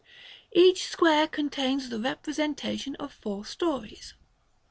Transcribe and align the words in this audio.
Each 0.55 0.85
square 0.87 1.27
contains 1.27 1.89
the 1.89 1.99
representation 1.99 2.95
of 2.95 3.13
four 3.13 3.45
stories. 3.45 4.15